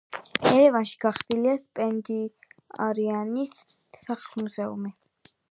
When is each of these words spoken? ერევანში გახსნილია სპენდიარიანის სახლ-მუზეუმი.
ერევანში 0.51 0.95
გახსნილია 1.03 1.53
სპენდიარიანის 1.65 3.53
სახლ-მუზეუმი. 4.01 4.95